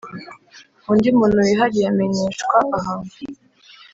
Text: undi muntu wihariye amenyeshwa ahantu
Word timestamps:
undi 0.91 1.09
muntu 1.17 1.37
wihariye 1.47 1.85
amenyeshwa 1.91 2.55
ahantu 2.77 3.15